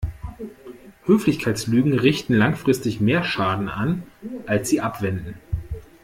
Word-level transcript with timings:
Höflichkeitslügen 1.03 1.93
richten 1.93 2.33
langfristig 2.33 3.01
mehr 3.01 3.23
Schaden 3.23 3.69
an, 3.69 4.01
als 4.47 4.67
sie 4.67 4.81
abwenden. 4.81 5.35